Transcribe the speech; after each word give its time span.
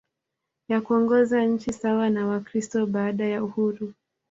ya 0.69 0.81
kuongoza 0.81 1.45
nchi 1.45 1.73
sawa 1.73 2.09
na 2.09 2.27
Wakristo 2.27 2.85
baada 2.85 3.25
ya 3.25 3.43
uhuru 3.43 3.93